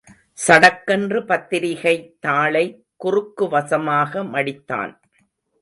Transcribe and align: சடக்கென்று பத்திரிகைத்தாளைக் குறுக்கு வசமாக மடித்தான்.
சடக்கென்று 0.47 1.19
பத்திரிகைத்தாளைக் 1.25 2.79
குறுக்கு 2.95 3.47
வசமாக 3.47 4.23
மடித்தான். 4.23 4.99